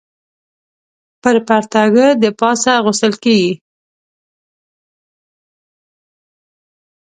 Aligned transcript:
پر 1.21 1.35
پرتاګه 1.47 2.07
د 2.21 2.25
پاسه 2.39 2.69
اغوستل 2.79 3.13
کېږي. 3.23 3.53